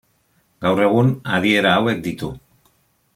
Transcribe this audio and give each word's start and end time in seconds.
Gaur 0.65 0.81
egun, 0.85 1.11
adiera 1.39 1.75
hauek 1.77 2.03
ditu. 2.11 2.31